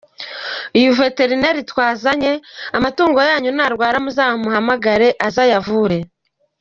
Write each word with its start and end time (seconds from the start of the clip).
Uyu 0.77 0.91
Veterineri 1.01 1.61
twazanye, 1.71 2.31
amatungo 2.77 3.19
yanyu 3.29 3.49
narwara 3.53 3.97
muzamuhamagare 4.05 5.07
aze 5.25 5.39
ayavure.” 5.45 5.99